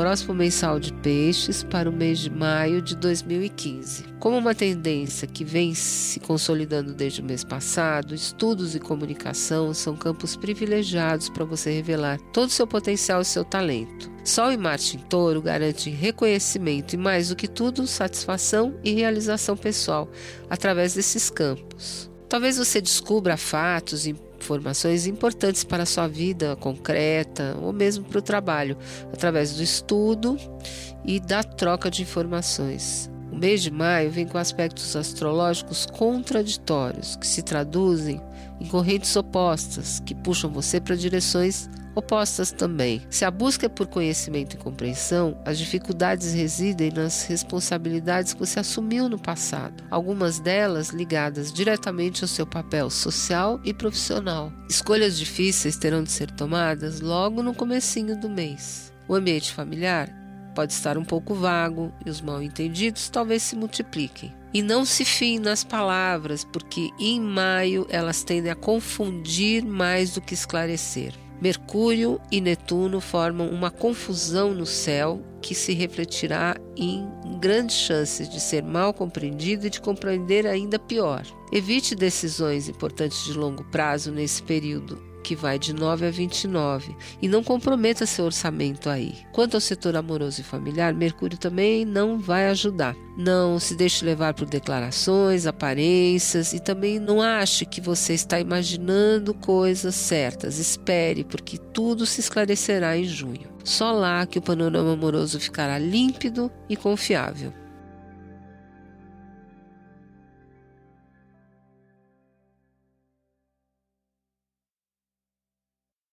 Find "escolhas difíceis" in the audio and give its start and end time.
54.68-55.76